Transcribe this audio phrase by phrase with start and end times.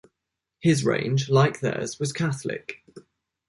[0.61, 2.81] His range, like theirs, was Catholic.